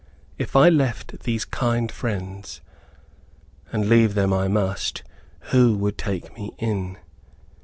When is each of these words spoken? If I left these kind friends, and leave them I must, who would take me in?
If 0.39 0.55
I 0.55 0.69
left 0.69 1.19
these 1.25 1.45
kind 1.45 1.91
friends, 1.91 2.61
and 3.71 3.87
leave 3.87 4.15
them 4.15 4.33
I 4.33 4.47
must, 4.47 5.03
who 5.51 5.75
would 5.77 5.99
take 5.99 6.35
me 6.35 6.55
in? 6.57 6.97